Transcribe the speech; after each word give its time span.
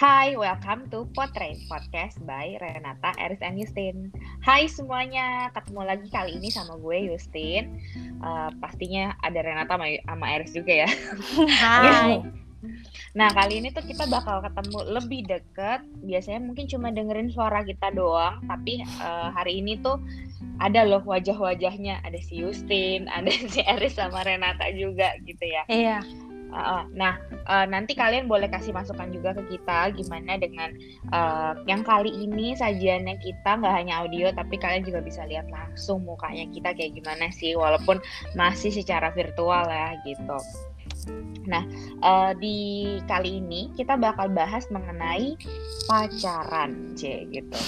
Hai, 0.00 0.32
welcome 0.32 0.88
to 0.88 1.04
Portrait 1.12 1.60
Podcast 1.68 2.24
by 2.24 2.56
Renata, 2.56 3.12
Eris, 3.20 3.44
and 3.44 3.60
Justin. 3.60 4.08
Hai 4.40 4.64
semuanya, 4.64 5.52
ketemu 5.52 5.84
lagi 5.84 6.08
kali 6.08 6.40
ini 6.40 6.48
sama 6.48 6.80
gue 6.80 7.12
Justin. 7.12 7.76
Uh, 8.24 8.48
pastinya 8.64 9.12
ada 9.20 9.44
Renata 9.44 9.76
sama, 9.76 9.92
sama 10.00 10.26
Eris 10.32 10.56
juga 10.56 10.88
ya. 10.88 10.90
Hai. 11.52 12.16
Nah 13.16 13.28
kali 13.32 13.60
ini 13.60 13.72
tuh 13.76 13.84
kita 13.84 14.08
bakal 14.08 14.40
ketemu 14.40 14.78
lebih 14.88 15.20
deket. 15.28 15.84
Biasanya 16.00 16.40
mungkin 16.48 16.64
cuma 16.64 16.88
dengerin 16.88 17.28
suara 17.28 17.60
kita 17.60 17.92
doang, 17.92 18.40
tapi 18.48 18.80
uh, 19.04 19.28
hari 19.36 19.60
ini 19.60 19.80
tuh 19.84 20.00
ada 20.64 20.88
loh 20.88 21.04
wajah-wajahnya. 21.04 22.00
Ada 22.08 22.20
si 22.24 22.40
Justin, 22.40 23.04
ada 23.20 23.28
si 23.28 23.60
Eris 23.68 24.00
sama 24.00 24.24
Renata 24.24 24.64
juga 24.72 25.12
gitu 25.28 25.44
ya. 25.44 25.68
Iya. 25.68 26.29
Uh, 26.50 26.82
nah, 26.90 27.14
uh, 27.46 27.62
nanti 27.66 27.94
kalian 27.94 28.26
boleh 28.26 28.50
kasih 28.50 28.74
masukan 28.74 29.10
juga 29.14 29.38
ke 29.38 29.56
kita 29.56 29.94
gimana 29.94 30.34
dengan 30.34 30.74
uh, 31.14 31.54
yang 31.70 31.86
kali 31.86 32.10
ini 32.10 32.58
sajiannya 32.58 33.22
kita 33.22 33.50
nggak 33.62 33.74
hanya 33.74 34.02
audio 34.02 34.34
tapi 34.34 34.58
kalian 34.58 34.82
juga 34.82 34.98
bisa 34.98 35.22
lihat 35.30 35.46
langsung 35.48 36.02
mukanya 36.02 36.50
kita 36.50 36.74
kayak 36.74 36.98
gimana 36.98 37.30
sih 37.30 37.54
walaupun 37.54 38.02
masih 38.34 38.74
secara 38.74 39.14
virtual 39.14 39.70
ya 39.70 39.94
gitu. 40.02 40.38
Nah, 41.48 41.64
uh, 42.04 42.30
di 42.36 42.98
kali 43.08 43.40
ini 43.40 43.72
kita 43.74 43.96
bakal 43.96 44.28
bahas 44.30 44.68
mengenai 44.68 45.34
pacaran, 45.88 46.92
C 46.94 47.24
gitu. 47.32 47.58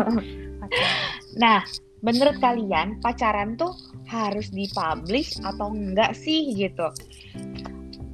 nah, 1.42 1.60
menurut 2.00 2.40
kalian 2.40 2.98
pacaran 3.04 3.60
tuh 3.60 3.76
harus 4.08 4.48
dipublish 4.50 5.36
atau 5.44 5.70
enggak 5.70 6.16
sih 6.16 6.56
gitu? 6.56 6.88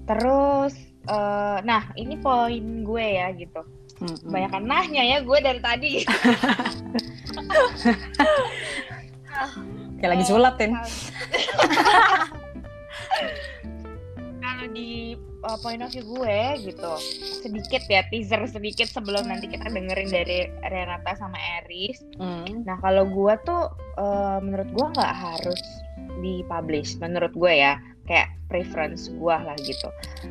Terus, 0.07 0.75
uh, 1.11 1.59
nah 1.67 1.91
ini 1.99 2.15
poin 2.19 2.87
gue 2.87 3.07
ya 3.19 3.31
gitu. 3.35 3.63
Mm-hmm. 3.97 4.31
Banyak 4.31 4.53
nanya 4.63 5.03
ya 5.03 5.19
gue 5.21 5.39
dari 5.43 5.61
tadi. 5.61 5.93
Kayak 10.01 10.11
lagi 10.17 10.25
sulatin. 10.29 10.73
Kalau 14.47 14.67
di 14.73 15.17
uh, 15.45 15.59
point 15.61 15.83
of 15.83 15.91
view 15.93 16.05
gue 16.07 16.41
gitu, 16.71 16.93
sedikit 17.43 17.83
ya 17.91 18.07
teaser 18.09 18.47
sedikit 18.47 18.89
sebelum 18.89 19.27
nanti 19.29 19.51
kita 19.51 19.69
dengerin 19.69 20.11
dari 20.13 20.47
Renata 20.65 21.17
sama 21.19 21.37
Eris. 21.65 22.05
Mm. 22.21 22.65
Nah 22.65 22.79
kalau 22.81 23.09
gue 23.09 23.35
tuh 23.43 23.73
uh, 23.99 24.39
menurut 24.41 24.69
gue 24.71 24.87
nggak 24.97 25.15
harus 25.17 25.61
dipublish 26.23 26.97
menurut 26.97 27.33
gue 27.37 27.53
ya 27.53 27.77
kayak 28.07 28.33
preference 28.47 29.11
gue 29.11 29.37
lah 29.37 29.57
gitu. 29.61 29.89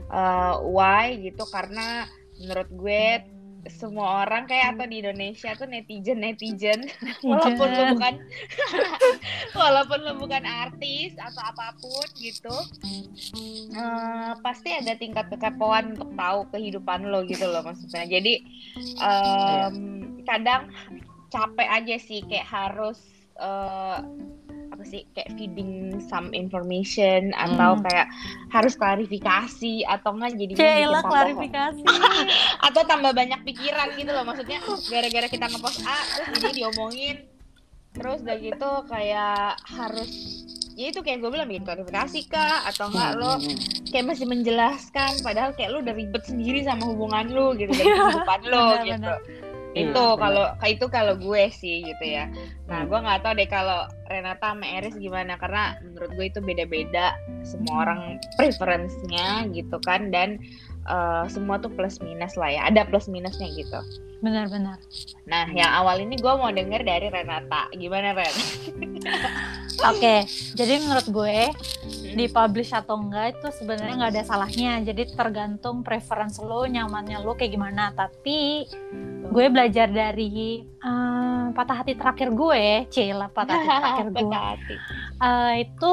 Uh, 0.09 0.63
why 0.65 1.15
gitu 1.19 1.43
karena 1.51 2.07
menurut 2.39 2.69
gue 2.71 3.03
semua 3.65 4.21
orang 4.25 4.45
kayak 4.45 4.77
atau 4.77 4.85
di 4.85 5.01
Indonesia 5.01 5.51
tuh 5.57 5.65
netizen 5.65 6.21
netizen. 6.21 6.85
Walaupun 7.25 7.67
lu 7.69 7.83
bukan 7.97 8.13
walaupun 9.59 9.99
lu 10.05 10.13
bukan 10.21 10.43
artis 10.45 11.17
atau 11.17 11.41
apa 11.41 11.73
pun 11.81 12.07
gitu 12.21 12.53
uh, 13.73 14.31
pasti 14.45 14.69
ada 14.69 14.93
tingkat 14.93 15.27
kekepoan 15.33 15.97
untuk 15.97 16.13
tahu 16.13 16.39
kehidupan 16.53 17.09
lo 17.09 17.25
gitu 17.25 17.49
loh 17.49 17.65
maksudnya. 17.65 18.05
Jadi 18.05 18.45
um, 19.01 19.75
kadang 20.29 20.69
capek 21.33 21.67
aja 21.67 21.95
sih 21.97 22.21
kayak 22.25 22.47
harus 22.47 23.01
uh, 23.41 24.05
sih 24.85 25.03
kayak 25.11 25.33
feeding 25.35 25.97
some 26.05 26.31
information 26.31 27.33
atau 27.33 27.75
hmm. 27.75 27.83
kayak 27.83 28.07
harus 28.53 28.73
klarifikasi 28.77 29.83
atau 29.85 30.15
enggak 30.15 30.37
jadi 30.37 30.53
Cela 30.55 31.01
klarifikasi. 31.03 31.83
Atau 32.67 32.81
tambah 32.87 33.11
banyak 33.13 33.41
pikiran 33.45 33.93
gitu 33.97 34.11
loh 34.13 34.25
maksudnya 34.25 34.61
gara-gara 34.89 35.27
kita 35.29 35.45
ngepost 35.49 35.81
A 35.85 35.97
terus 36.15 36.27
jadi 36.39 36.49
diomongin. 36.53 37.17
Terus 37.95 38.19
udah 38.27 38.37
gitu 38.37 38.71
kayak 38.91 39.59
harus 39.65 40.11
ya 40.75 40.91
itu 40.91 40.99
kayak 40.99 41.23
gue 41.23 41.31
bilang 41.31 41.47
bikin 41.47 41.63
klarifikasi 41.63 42.19
kak 42.27 42.67
atau 42.67 42.91
enggak 42.91 43.11
lo 43.15 43.39
kayak 43.95 44.11
masih 44.11 44.27
menjelaskan 44.27 45.23
padahal 45.23 45.55
kayak 45.55 45.71
lo 45.71 45.79
udah 45.79 45.95
ribet 45.95 46.23
sendiri 46.27 46.67
sama 46.67 46.83
hubungan 46.91 47.31
lo 47.31 47.55
gitu 47.55 47.71
dan 47.71 47.87
kehidupan 47.87 48.41
lo 48.51 48.65
gitu. 48.83 48.99
bener 48.99 49.54
itu 49.75 49.91
iya, 49.91 50.15
kalau 50.15 50.45
itu 50.63 50.85
kalau 50.87 51.13
gue 51.19 51.43
sih 51.51 51.83
gitu 51.83 52.05
ya. 52.07 52.31
Nah 52.71 52.87
gue 52.87 52.95
nggak 52.95 53.27
tahu 53.27 53.35
deh 53.35 53.49
kalau 53.51 53.83
Renata 54.07 54.55
sama 54.55 54.63
Eris 54.63 54.95
gimana 54.95 55.35
karena 55.35 55.75
menurut 55.83 56.15
gue 56.15 56.25
itu 56.31 56.39
beda-beda. 56.39 57.11
Semua 57.43 57.83
orang 57.83 58.23
preferensinya 58.39 59.43
gitu 59.51 59.75
kan 59.83 60.15
dan 60.15 60.39
uh, 60.87 61.27
semua 61.27 61.59
tuh 61.59 61.67
plus 61.75 61.99
minus 61.99 62.39
lah 62.39 62.55
ya. 62.55 62.61
Ada 62.71 62.87
plus 62.87 63.11
minusnya 63.11 63.51
gitu. 63.51 63.83
Benar-benar 64.23 64.79
nah 65.27 65.43
yang 65.51 65.69
awal 65.75 65.99
ini 65.99 66.15
gue 66.15 66.33
mau 66.39 66.55
denger 66.55 66.87
dari 66.87 67.11
Renata. 67.11 67.67
Gimana 67.75 68.15
Ren? 68.15 68.35
Oke, 69.83 69.99
okay, 69.99 70.19
jadi 70.55 70.79
menurut 70.79 71.07
gue 71.11 71.51
di 72.15 72.31
publish 72.31 72.71
atau 72.71 72.95
enggak 72.95 73.35
itu 73.35 73.47
sebenarnya 73.51 73.93
nggak 73.99 74.13
ada 74.15 74.23
salahnya. 74.23 74.79
Jadi 74.81 75.11
tergantung 75.13 75.83
preference 75.83 76.39
lo, 76.39 76.63
nyamannya 76.63 77.19
lo 77.19 77.35
kayak 77.35 77.51
gimana. 77.53 77.91
Tapi 77.91 78.65
gue 79.29 79.45
belajar 79.51 79.91
dari 79.91 80.63
uh, 80.79 81.51
patah 81.51 81.83
hati 81.83 81.93
terakhir 81.99 82.31
gue, 82.31 82.87
cila 82.87 83.27
patah 83.27 83.59
hati 83.59 83.67
terakhir 83.67 84.07
gue. 84.15 84.47
Uh, 85.19 85.53
itu 85.59 85.91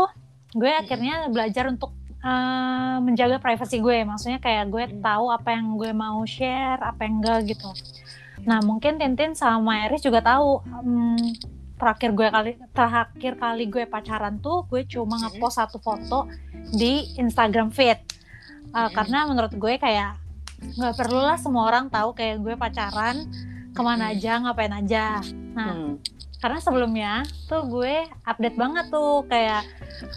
gue 0.55 0.73
akhirnya 0.73 1.27
belajar 1.27 1.67
untuk 1.67 1.91
uh, 2.23 3.03
menjaga 3.03 3.43
privasi 3.43 3.83
gue. 3.83 4.07
Maksudnya 4.07 4.39
kayak 4.39 4.71
gue 4.71 4.85
hmm. 4.87 5.03
tahu 5.03 5.27
apa 5.35 5.59
yang 5.59 5.75
gue 5.75 5.91
mau 5.91 6.23
share, 6.23 6.79
apa 6.79 7.03
yang 7.03 7.19
enggak 7.19 7.51
gitu. 7.51 7.69
Nah 8.47 8.63
mungkin 8.63 8.99
Tintin 8.99 9.35
sama 9.35 9.91
Eris 9.91 10.07
juga 10.07 10.23
tahu. 10.23 10.63
Um, 10.71 11.19
terakhir 11.83 12.15
gue 12.15 12.29
kali 12.31 12.53
terakhir 12.71 13.35
kali 13.43 13.65
gue 13.67 13.85
pacaran 13.91 14.39
tuh 14.39 14.63
gue 14.71 14.87
cuma 14.87 15.19
ngepost 15.19 15.59
satu 15.59 15.83
foto 15.83 16.31
di 16.71 17.11
Instagram 17.19 17.75
feed. 17.75 17.99
Uh, 18.71 18.87
karena 18.95 19.27
menurut 19.27 19.51
gue 19.51 19.75
kayak 19.83 20.15
nggak 20.63 20.95
perlu 20.95 21.19
lah 21.19 21.35
semua 21.35 21.67
orang 21.67 21.91
tahu 21.91 22.15
kayak 22.15 22.39
gue 22.39 22.55
pacaran 22.55 23.27
ke 23.75 23.81
mana 23.83 24.15
aja 24.15 24.39
ngapain 24.39 24.71
aja. 24.71 25.19
Nah 25.59 25.75
hmm. 25.75 25.93
Karena 26.43 26.59
sebelumnya 26.59 27.13
tuh 27.47 27.63
gue 27.71 28.03
update 28.27 28.59
banget 28.59 28.91
tuh 28.91 29.23
kayak 29.31 29.63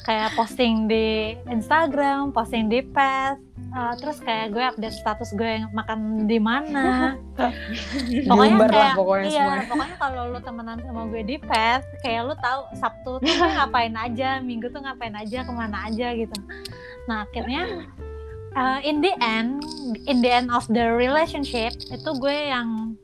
kayak 0.09 0.33
posting 0.33 0.89
di 0.89 1.37
Instagram 1.45 2.33
posting 2.33 2.65
di 2.65 2.81
pet 2.81 3.37
uh, 3.77 3.93
terus 4.01 4.17
kayak 4.25 4.49
gue 4.49 4.63
update 4.65 4.97
status 4.97 5.37
gue 5.37 5.69
makan 5.69 6.25
di 6.25 6.41
mana 6.41 7.13
pokoknya 8.29 8.57
kayak 8.57 8.73
lah 8.73 8.93
pokoknya 8.97 9.29
iya 9.29 9.45
semua. 9.45 9.69
pokoknya 9.69 9.95
kalau 10.01 10.23
lu 10.33 10.39
temenan 10.41 10.77
sama 10.81 11.01
gue 11.13 11.21
di 11.21 11.37
pet 11.37 11.85
kayak 12.01 12.21
lu 12.25 12.33
tahu 12.41 12.61
sabtu 12.73 13.11
tuh 13.21 13.45
ngapain 13.61 13.93
aja 13.93 14.41
minggu 14.41 14.73
tuh 14.73 14.81
ngapain 14.81 15.13
aja 15.13 15.45
ke 15.45 15.51
mana 15.53 15.77
aja 15.85 16.07
gitu 16.17 16.37
nah 17.05 17.29
akhirnya 17.29 17.85
uh, 18.57 18.81
in 18.81 18.97
the 18.97 19.13
end 19.21 19.61
in 20.09 20.25
the 20.25 20.31
end 20.33 20.49
of 20.49 20.65
the 20.73 20.89
relationship 20.89 21.77
itu 21.93 22.09
gue 22.17 22.49
yang 22.49 22.97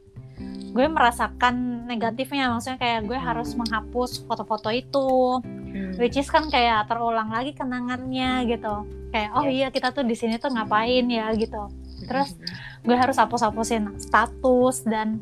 gue 0.71 0.87
merasakan 0.87 1.85
negatifnya. 1.85 2.51
Maksudnya 2.55 2.79
kayak 2.79 2.99
gue 3.05 3.19
harus 3.19 3.53
menghapus 3.59 4.23
foto-foto 4.23 4.71
itu 4.71 5.39
hmm. 5.43 5.99
which 5.99 6.15
is 6.15 6.31
kan 6.31 6.47
kayak 6.47 6.87
terulang 6.87 7.29
lagi 7.29 7.51
kenangannya 7.51 8.47
gitu. 8.47 8.87
Kayak 9.11 9.29
oh 9.35 9.45
iya 9.45 9.67
kita 9.69 9.91
tuh 9.91 10.07
di 10.07 10.15
sini 10.15 10.39
tuh 10.39 10.51
ngapain 10.55 11.05
ya? 11.11 11.31
Gitu. 11.35 11.61
Terus 12.07 12.35
hmm. 12.35 12.87
gue 12.87 12.97
harus 12.97 13.19
hapus-hapusin 13.19 13.99
status 13.99 14.87
dan 14.87 15.19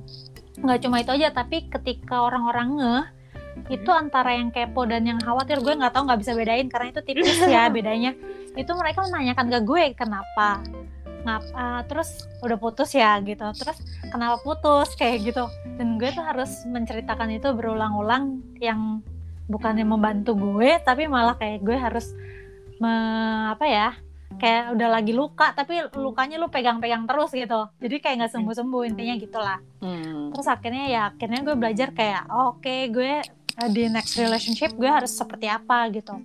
nggak 0.59 0.80
cuma 0.86 1.00
itu 1.00 1.12
aja 1.16 1.32
tapi 1.32 1.72
ketika 1.72 2.20
orang-orang 2.20 2.70
ngeh 2.76 3.06
itu 3.72 3.88
hmm. 3.90 4.02
antara 4.08 4.36
yang 4.36 4.52
kepo 4.52 4.84
dan 4.84 5.08
yang 5.08 5.20
khawatir 5.24 5.64
gue 5.64 5.72
nggak 5.72 5.96
tahu 5.96 6.04
nggak 6.08 6.20
bisa 6.20 6.32
bedain 6.36 6.68
karena 6.68 6.88
itu 6.94 7.02
tipis 7.02 7.42
ya 7.54 7.68
bedanya. 7.74 8.14
Itu 8.54 8.78
mereka 8.78 9.02
menanyakan 9.09 9.48
ke 9.50 9.59
gue 9.66 9.84
kenapa 9.98 10.62
ngap 11.26 11.44
uh, 11.52 11.82
terus 11.86 12.28
udah 12.44 12.58
putus 12.60 12.96
ya 12.96 13.20
gitu. 13.24 13.46
Terus 13.56 13.78
kenapa 14.12 14.40
putus 14.42 14.96
kayak 14.96 15.34
gitu. 15.34 15.46
Dan 15.78 16.00
gue 16.00 16.10
tuh 16.12 16.24
harus 16.24 16.64
menceritakan 16.68 17.36
itu 17.36 17.50
berulang-ulang 17.56 18.44
yang 18.60 19.04
bukannya 19.50 19.84
membantu 19.84 20.38
gue 20.38 20.78
tapi 20.86 21.10
malah 21.10 21.34
kayak 21.34 21.66
gue 21.66 21.74
harus 21.74 22.14
me, 22.78 22.94
apa 23.50 23.66
ya 23.66 23.90
kayak 24.38 24.78
udah 24.78 24.90
lagi 24.94 25.12
luka 25.12 25.52
tapi 25.58 25.90
lukanya 25.98 26.38
lu 26.38 26.48
pegang-pegang 26.54 27.10
terus 27.10 27.34
gitu. 27.34 27.66
Jadi 27.82 27.96
kayak 27.98 28.16
nggak 28.24 28.34
sembuh-sembuh 28.38 28.84
intinya 28.86 29.16
gitulah. 29.18 29.60
Hmm. 29.82 30.30
terus 30.30 30.46
akhirnya 30.46 30.86
ya 30.86 31.02
akhirnya 31.10 31.42
gue 31.42 31.56
belajar 31.58 31.90
kayak 31.96 32.30
oh, 32.30 32.54
oke 32.54 32.62
okay, 32.62 32.92
gue 32.94 33.14
uh, 33.58 33.70
di 33.74 33.90
next 33.90 34.16
relationship 34.16 34.72
gue 34.78 34.88
harus 34.88 35.12
seperti 35.12 35.50
apa 35.50 35.90
gitu. 35.90 36.22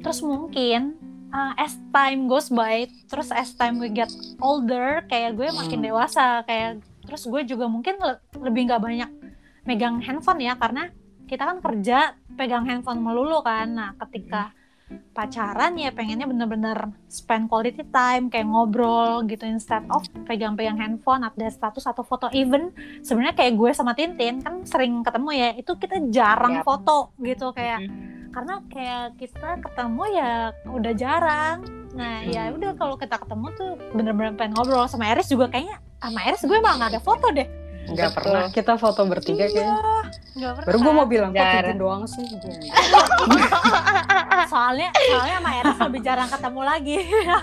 Terus 0.00 0.22
mungkin 0.22 1.03
uh, 1.34 1.52
as 1.58 1.74
time 1.90 2.30
goes 2.30 2.48
by 2.48 2.86
terus 3.10 3.34
as 3.34 3.50
time 3.58 3.82
we 3.82 3.90
get 3.90 4.08
older 4.38 5.02
kayak 5.10 5.34
gue 5.34 5.50
makin 5.50 5.82
hmm. 5.82 5.86
dewasa 5.90 6.46
kayak 6.46 6.80
terus 7.02 7.26
gue 7.26 7.42
juga 7.44 7.66
mungkin 7.66 7.98
le 7.98 8.22
lebih 8.38 8.70
nggak 8.70 8.80
banyak 8.80 9.10
megang 9.66 9.98
handphone 9.98 10.40
ya 10.40 10.54
karena 10.54 10.88
kita 11.26 11.42
kan 11.42 11.58
kerja 11.58 12.14
pegang 12.38 12.64
handphone 12.64 13.02
melulu 13.02 13.42
kan 13.42 13.66
nah 13.74 13.90
ketika 13.98 14.54
hmm 14.54 14.62
pacaran 15.14 15.78
ya 15.78 15.94
pengennya 15.94 16.28
bener-bener 16.28 16.92
spend 17.08 17.48
quality 17.48 17.86
time 17.88 18.28
kayak 18.28 18.44
ngobrol 18.44 19.22
gitu 19.24 19.46
instead 19.46 19.80
of 19.88 20.04
pegang-pegang 20.28 20.76
handphone 20.76 21.24
update 21.24 21.54
status 21.54 21.86
atau 21.88 22.04
foto 22.04 22.28
even 22.34 22.74
sebenarnya 23.00 23.32
kayak 23.32 23.54
gue 23.56 23.70
sama 23.72 23.96
Tintin 23.96 24.42
kan 24.44 24.66
sering 24.66 25.00
ketemu 25.00 25.30
ya 25.32 25.48
itu 25.56 25.72
kita 25.78 25.96
jarang 26.12 26.60
yep. 26.60 26.66
foto 26.66 27.14
gitu 27.22 27.54
kayak 27.56 27.86
hmm. 27.86 28.13
Karena 28.34 28.54
kayak 28.66 29.04
kita 29.14 29.50
ketemu 29.62 30.02
ya 30.10 30.32
udah 30.66 30.92
jarang 30.98 31.56
nah 31.94 32.26
hmm. 32.26 32.34
ya 32.34 32.42
udah 32.50 32.74
kalau 32.74 32.98
kita 32.98 33.14
ketemu 33.22 33.46
tuh 33.54 33.70
bener-bener 33.94 34.34
pengen 34.34 34.58
ngobrol 34.58 34.90
sama 34.90 35.06
Eris 35.14 35.30
juga 35.30 35.46
kayaknya 35.46 35.78
sama 36.02 36.20
Eris 36.26 36.42
gue 36.42 36.58
malah 36.58 36.76
gak 36.82 36.98
ada 36.98 37.02
foto 37.02 37.30
deh 37.30 37.46
Enggak 37.84 38.16
pernah 38.16 38.48
kita 38.48 38.80
foto 38.80 39.04
bertiga 39.04 39.44
iya, 39.44 39.52
kayaknya. 39.52 40.64
Baru 40.64 40.78
gue 40.80 40.92
mau 40.96 41.04
bilang 41.04 41.36
kok 41.36 41.44
Tintin 41.44 41.76
doang 41.76 42.08
sih. 42.08 42.24
soalnya 44.48 44.88
soalnya 44.88 45.36
sama 45.36 45.50
Eris 45.60 45.78
lebih 45.84 46.00
jarang 46.00 46.28
ketemu 46.32 46.60
lagi. 46.64 46.96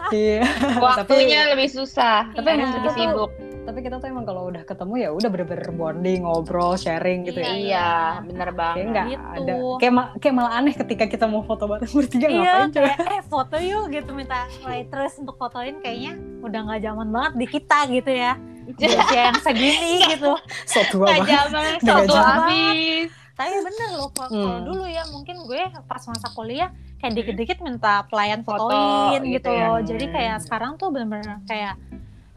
iya. 0.09 0.41
Waktunya 0.81 1.45
tapi, 1.45 1.51
lebih 1.53 1.69
susah. 1.69 2.25
Tapi 2.33 2.47
iya. 2.49 2.57
emang 2.57 2.73
lebih 2.73 2.93
sibuk. 2.97 3.31
Tapi 3.61 3.79
kita 3.85 4.01
tuh 4.01 4.07
emang 4.09 4.25
kalau 4.25 4.49
udah 4.49 4.65
ketemu 4.65 4.93
ya 4.97 5.09
udah 5.13 5.29
bener-bener 5.29 5.69
bonding, 5.69 6.25
ngobrol, 6.25 6.73
sharing 6.73 7.29
gitu 7.29 7.39
ya. 7.45 7.53
Iya, 7.53 7.91
bener 8.25 8.49
banget. 8.57 8.75
Kayak 8.75 8.89
enggak 8.89 9.05
gitu. 9.05 9.21
ada 9.21 9.53
kayak, 9.77 9.93
ma 9.93 10.03
kayak 10.17 10.35
malah 10.35 10.53
aneh 10.57 10.73
ketika 10.73 11.05
kita 11.05 11.25
mau 11.29 11.45
foto 11.45 11.69
bareng 11.69 11.91
bertiga 11.93 12.27
iya, 12.27 12.41
ngapain 12.41 12.71
coba. 12.73 12.91
eh 13.13 13.23
foto 13.29 13.55
yuk 13.61 13.83
gitu 13.93 14.11
minta 14.17 14.49
terus 14.65 15.13
untuk 15.21 15.35
fotoin 15.37 15.77
kayaknya 15.79 16.17
udah 16.41 16.59
nggak 16.65 16.81
zaman 16.81 17.07
banget 17.13 17.33
di 17.37 17.45
kita 17.45 17.79
gitu 17.93 18.11
ya. 18.11 18.33
Usia 18.71 19.21
yang 19.29 19.39
segini 19.41 19.93
gitu. 20.17 20.33
So 20.65 20.81
tua 20.89 21.13
banget. 21.13 21.29
Zaman, 21.29 21.71
so 21.85 21.93
tua 22.09 22.23
habis 22.25 23.21
tapi 23.41 23.57
bener 23.57 23.89
loh 23.97 24.09
kalau 24.13 24.61
hmm. 24.61 24.65
dulu 24.69 24.83
ya 24.85 25.01
mungkin 25.09 25.35
gue 25.49 25.61
pas 25.89 26.03
masa 26.05 26.29
kuliah 26.37 26.69
kayak 27.01 27.17
dikit-dikit 27.17 27.57
minta 27.65 28.05
pelayan 28.05 28.45
fotoin 28.45 29.17
Foto, 29.17 29.25
gitu, 29.25 29.33
gitu 29.41 29.49
ya. 29.49 29.65
loh 29.65 29.79
jadi 29.81 30.05
kayak 30.13 30.37
sekarang 30.45 30.77
tuh 30.77 30.93
bener-bener 30.93 31.41
kayak 31.49 31.73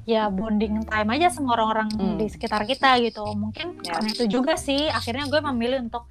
ya 0.05 0.29
bonding 0.29 0.85
time 0.85 1.09
aja 1.17 1.33
sama 1.33 1.57
orang-orang 1.57 1.89
hmm. 1.97 2.17
di 2.21 2.27
sekitar 2.29 2.69
kita 2.69 3.01
gitu 3.01 3.25
mungkin 3.33 3.81
ya. 3.81 3.97
karena 3.97 4.09
itu 4.13 4.25
juga 4.29 4.55
sih 4.61 4.89
akhirnya 4.93 5.25
gue 5.33 5.41
memilih 5.53 5.89
untuk 5.89 6.05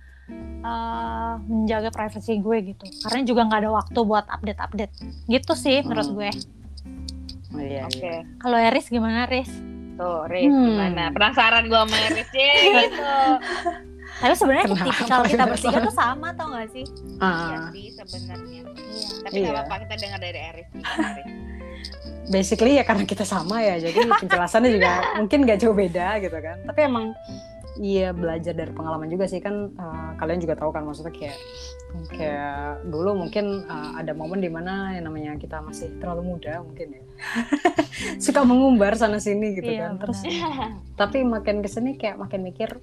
uh, 0.65 1.37
menjaga 1.45 1.93
privasi 1.93 2.41
gue 2.41 2.73
gitu 2.73 2.85
karena 3.05 3.21
juga 3.21 3.41
nggak 3.45 3.59
ada 3.61 3.71
waktu 3.71 3.99
buat 4.01 4.25
update-update 4.25 4.93
gitu 5.29 5.53
sih 5.53 5.81
hmm. 5.81 5.93
menurut 5.93 6.09
gue 6.09 6.31
oh, 7.53 7.61
iya, 7.61 7.85
Oke. 7.85 8.01
Okay. 8.01 8.17
Kalau 8.41 8.57
Eris 8.57 8.89
gimana 8.89 9.29
Eris? 9.29 9.51
Tuh, 9.93 10.25
Riz 10.25 10.49
hmm. 10.49 10.65
gimana? 10.73 11.03
Penasaran 11.13 11.69
gue 11.69 11.77
sama 11.77 11.97
Riz 12.09 12.29
ya 12.33 12.53
gitu. 12.81 13.13
Tapi 14.13 14.33
sebenarnya 14.37 14.65
tipikal 14.73 15.21
kita 15.25 15.43
bertiga 15.53 15.79
tuh 15.85 15.95
sama 15.95 16.27
tau 16.33 16.49
gak 16.53 16.69
sih? 16.73 16.85
Uh. 17.21 17.29
Iya 17.29 17.57
sih 17.69 17.85
sebenarnya. 17.93 18.61
Iya. 18.73 19.05
Tapi 19.21 19.37
iya. 19.37 19.53
apa 19.53 19.75
kita 19.85 19.93
dengar 20.01 20.19
dari 20.21 20.39
Eris 20.49 20.69
Basically 22.31 22.79
ya 22.79 22.83
karena 22.87 23.03
kita 23.03 23.27
sama 23.27 23.59
ya, 23.59 23.79
jadi 23.79 23.99
penjelasannya 24.23 24.71
juga 24.71 24.91
mungkin 25.19 25.43
gak 25.43 25.59
jauh 25.59 25.75
beda 25.75 26.23
gitu 26.23 26.37
kan. 26.39 26.57
Tapi 26.63 26.79
emang 26.87 27.05
iya 27.81 28.13
belajar 28.13 28.53
dari 28.53 28.69
pengalaman 28.69 29.09
juga 29.09 29.25
sih 29.25 29.41
kan 29.41 29.73
uh, 29.81 30.13
kalian 30.21 30.37
juga 30.37 30.53
tahu 30.53 30.69
kan 30.69 30.85
maksudnya 30.85 31.09
kayak 31.09 31.37
kayak 32.13 32.85
dulu 32.85 33.17
mungkin 33.17 33.65
uh, 33.65 33.97
ada 33.97 34.13
momen 34.13 34.41
di 34.41 34.49
mana 34.49 34.93
yang 34.93 35.09
namanya 35.09 35.33
kita 35.41 35.57
masih 35.61 35.89
terlalu 35.97 36.37
muda 36.37 36.61
mungkin 36.61 37.01
ya. 37.01 37.03
Suka 38.23 38.45
mengumbar 38.45 38.97
sana 38.97 39.17
sini 39.17 39.57
gitu 39.57 39.73
iya, 39.73 39.89
kan. 39.89 40.01
Terus 40.01 40.19
tapi 41.01 41.25
makin 41.25 41.61
ke 41.65 41.69
sini 41.69 41.97
kayak 41.97 42.21
makin 42.21 42.45
mikir 42.45 42.77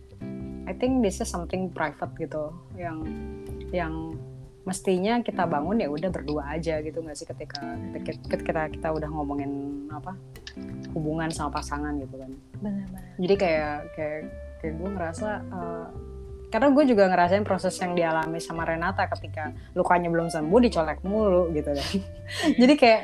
I 0.70 0.74
think 0.74 1.02
this 1.02 1.18
is 1.18 1.26
something 1.26 1.70
private 1.74 2.14
gitu 2.18 2.54
yang 2.78 3.02
yang 3.74 4.14
mestinya 4.70 5.18
kita 5.18 5.50
bangun 5.50 5.82
ya 5.82 5.90
udah 5.90 6.10
berdua 6.14 6.54
aja 6.54 6.78
gitu 6.78 7.02
nggak 7.02 7.18
sih 7.18 7.26
ketika 7.26 7.58
ketika 8.06 8.38
kita 8.38 8.62
kita 8.78 8.88
udah 8.94 9.10
ngomongin 9.10 9.50
apa 9.90 10.14
hubungan 10.94 11.26
sama 11.34 11.58
pasangan 11.58 11.98
gitu 11.98 12.14
kan. 12.14 12.30
Benar-benar 12.62 13.02
jadi 13.18 13.34
kayak 13.34 13.76
kayak 13.98 14.20
kayak 14.62 14.74
gue 14.78 14.88
ngerasa 14.94 15.28
uh, 15.50 15.86
karena 16.50 16.68
gue 16.74 16.84
juga 16.84 17.06
ngerasain 17.06 17.46
proses 17.46 17.78
yang 17.78 17.94
dialami 17.94 18.42
sama 18.42 18.66
Renata 18.66 19.06
ketika 19.06 19.54
lukanya 19.78 20.10
belum 20.10 20.28
sembuh 20.34 20.60
dicolek 20.66 21.06
mulu 21.06 21.54
gitu 21.54 21.70
kan. 21.70 21.90
Jadi 22.60 22.74
kayak 22.74 23.02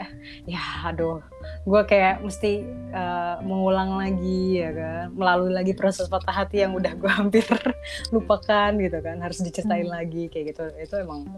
ya 0.51 0.63
aduh 0.91 1.23
gue 1.63 1.83
kayak 1.87 2.27
mesti 2.27 2.67
uh, 2.91 3.39
mengulang 3.47 3.95
lagi 3.95 4.67
ya 4.67 4.71
kan. 4.75 5.05
Melalui 5.15 5.55
lagi 5.55 5.73
proses 5.79 6.11
patah 6.11 6.35
hati 6.35 6.67
yang 6.67 6.75
udah 6.75 6.93
gue 6.99 7.11
hampir 7.11 7.47
lupakan 8.15 8.75
gitu 8.83 8.99
kan. 8.99 9.23
Harus 9.23 9.39
diceritain 9.39 9.87
hmm. 9.87 9.95
lagi 9.95 10.23
kayak 10.27 10.51
gitu. 10.51 10.65
Itu 10.83 10.95
emang 10.99 11.31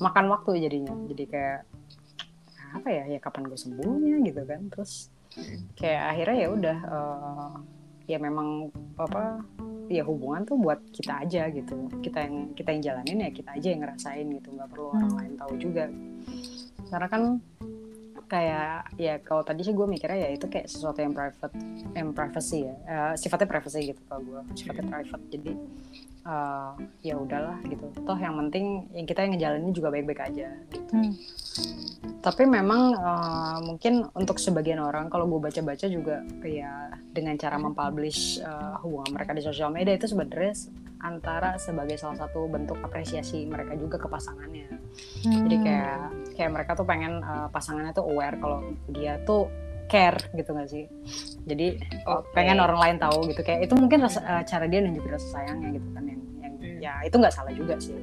makan 0.00 0.32
waktu 0.32 0.64
jadinya. 0.64 0.96
Jadi 1.12 1.24
kayak 1.28 1.60
apa 2.74 2.88
ya 2.90 3.04
ya 3.06 3.18
kapan 3.20 3.52
gue 3.52 3.58
sembuhnya 3.60 4.16
gitu 4.24 4.42
kan. 4.48 4.64
Terus 4.72 5.12
kayak 5.76 6.02
akhirnya 6.16 6.36
ya 6.40 6.48
udah 6.48 6.78
uh, 6.88 7.54
ya 8.04 8.18
memang 8.20 8.68
apa 9.00 9.40
ya 9.88 10.00
hubungan 10.04 10.48
tuh 10.48 10.56
buat 10.56 10.80
kita 10.92 11.24
aja 11.28 11.48
gitu. 11.52 11.88
Kita 12.00 12.24
yang 12.24 12.36
kita 12.56 12.68
yang 12.72 12.82
jalanin 12.82 13.24
ya 13.28 13.30
kita 13.32 13.50
aja 13.56 13.68
yang 13.68 13.80
ngerasain 13.84 14.26
gitu. 14.40 14.48
Nggak 14.52 14.68
perlu 14.72 14.86
orang 14.92 15.10
hmm. 15.10 15.18
lain 15.20 15.32
tahu 15.36 15.52
juga. 15.60 15.84
Karena 16.88 17.08
kan 17.08 17.22
kayak 18.26 18.96
ya 18.96 19.14
kalau 19.20 19.42
tadi 19.44 19.62
sih 19.62 19.74
gue 19.76 19.86
mikirnya 19.86 20.28
ya 20.28 20.30
itu 20.34 20.46
kayak 20.48 20.66
sesuatu 20.66 21.00
yang 21.00 21.12
private 21.12 21.54
yang 21.94 22.10
privacy 22.12 22.66
ya. 22.66 22.74
Uh, 22.84 23.12
sifatnya 23.14 23.48
privacy 23.48 23.94
gitu 23.94 24.00
kalau 24.08 24.22
gue 24.24 24.40
sifatnya 24.56 24.84
private. 24.88 25.24
Jadi 25.32 25.52
uh, 26.24 26.72
ya 27.04 27.14
udahlah 27.16 27.60
gitu. 27.68 27.86
Toh 28.02 28.18
yang 28.18 28.34
penting 28.40 28.88
yang 28.96 29.06
kita 29.06 29.24
yang 29.24 29.32
ngejalanin 29.36 29.72
juga 29.72 29.88
baik-baik 29.92 30.20
aja 30.24 30.48
gitu. 30.72 30.92
Hmm. 30.94 31.14
tapi 32.24 32.48
memang 32.48 32.96
uh, 32.96 33.60
mungkin 33.60 34.08
untuk 34.16 34.40
sebagian 34.40 34.80
orang 34.80 35.12
kalau 35.12 35.28
gue 35.28 35.44
baca-baca 35.44 35.84
juga 35.86 36.24
kayak 36.40 36.96
dengan 37.12 37.36
cara 37.36 37.60
mempublish 37.60 38.40
uh, 38.40 38.80
hubungan 38.80 39.12
mereka 39.12 39.36
di 39.36 39.42
sosial 39.44 39.68
media 39.68 39.92
itu 39.92 40.08
sebenarnya 40.08 40.56
antara 41.04 41.60
sebagai 41.60 42.00
salah 42.00 42.16
satu 42.16 42.48
bentuk 42.48 42.80
apresiasi 42.80 43.44
mereka 43.44 43.76
juga 43.76 44.00
ke 44.00 44.08
pasangannya. 44.08 44.72
Hmm. 45.20 45.44
jadi 45.46 45.56
kayak 45.60 46.04
kayak 46.34 46.50
mereka 46.52 46.76
tuh 46.76 46.86
pengen 46.86 47.22
uh, 47.22 47.48
pasangannya 47.48 47.94
tuh 47.94 48.04
aware 48.04 48.36
kalau 48.38 48.60
dia 48.90 49.16
tuh 49.22 49.48
care 49.88 50.18
gitu 50.34 50.50
gak 50.56 50.68
sih 50.68 50.84
jadi 51.44 51.76
okay. 52.04 52.32
pengen 52.32 52.58
orang 52.60 52.78
lain 52.80 52.96
tahu 53.00 53.28
gitu 53.28 53.40
kayak 53.44 53.68
itu 53.68 53.74
mungkin 53.76 54.04
rasa, 54.04 54.20
uh, 54.24 54.42
cara 54.42 54.64
dia 54.66 54.80
nunjukin 54.80 55.12
rasa 55.12 55.28
sayangnya 55.40 55.76
gitu 55.76 55.88
kan 55.92 56.04
yang 56.08 56.20
yang 56.40 56.54
hmm. 56.58 56.78
ya 56.80 56.94
itu 57.04 57.16
nggak 57.20 57.34
salah 57.34 57.52
juga 57.52 57.76
sih 57.76 57.96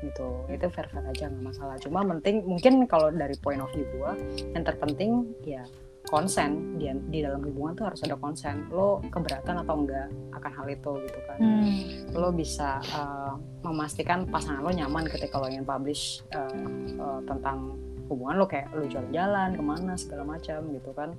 gitu 0.00 0.28
itu 0.48 0.66
fair 0.72 0.86
fair 0.88 1.04
aja 1.04 1.28
nggak 1.28 1.44
masalah 1.44 1.76
cuma 1.78 2.00
penting 2.18 2.42
mungkin 2.44 2.88
kalau 2.88 3.12
dari 3.12 3.36
point 3.40 3.60
of 3.60 3.70
view 3.76 3.84
gue 3.84 4.12
yang 4.56 4.64
terpenting 4.64 5.28
ya 5.44 5.64
konsen. 6.08 6.80
Di, 6.80 6.88
di 7.12 7.18
dalam 7.20 7.44
hubungan 7.44 7.76
tuh 7.76 7.84
harus 7.92 8.00
ada 8.06 8.16
konsen. 8.16 8.68
Lo 8.72 9.04
keberatan 9.12 9.60
atau 9.60 9.74
enggak 9.84 10.08
akan 10.32 10.52
hal 10.56 10.66
itu 10.72 10.92
gitu 11.04 11.20
kan. 11.28 11.38
Hmm. 11.40 11.78
lo 12.16 12.28
bisa 12.32 12.80
uh, 12.96 13.36
memastikan 13.66 14.24
pasangan 14.24 14.64
lo 14.64 14.72
nyaman 14.72 15.04
ketika 15.06 15.36
lo 15.36 15.46
ingin 15.50 15.66
publish 15.68 16.24
uh, 16.32 16.48
uh, 16.96 17.20
tentang 17.28 17.76
hubungan 18.08 18.40
lo. 18.40 18.46
Kayak 18.48 18.72
lo 18.72 18.88
jalan-jalan 18.88 19.50
ke 19.54 19.62
mana 19.62 19.92
segala 20.00 20.24
macam 20.24 20.58
gitu 20.72 20.90
kan. 20.96 21.10